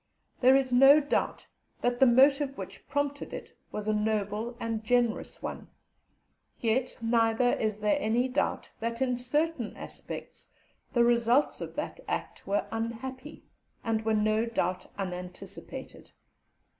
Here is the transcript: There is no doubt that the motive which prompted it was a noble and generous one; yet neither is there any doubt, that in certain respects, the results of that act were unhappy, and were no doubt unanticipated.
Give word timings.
There 0.39 0.55
is 0.55 0.73
no 0.73 0.99
doubt 0.99 1.45
that 1.81 1.99
the 1.99 2.07
motive 2.07 2.57
which 2.57 2.87
prompted 2.89 3.33
it 3.35 3.55
was 3.71 3.87
a 3.87 3.93
noble 3.93 4.57
and 4.59 4.83
generous 4.83 5.43
one; 5.43 5.67
yet 6.59 6.97
neither 7.03 7.49
is 7.53 7.79
there 7.81 7.97
any 7.99 8.27
doubt, 8.27 8.71
that 8.79 8.99
in 8.99 9.15
certain 9.15 9.75
respects, 9.75 10.47
the 10.91 11.03
results 11.03 11.61
of 11.61 11.75
that 11.75 11.99
act 12.07 12.47
were 12.47 12.65
unhappy, 12.71 13.43
and 13.83 14.03
were 14.03 14.15
no 14.15 14.47
doubt 14.47 14.87
unanticipated. 14.97 16.09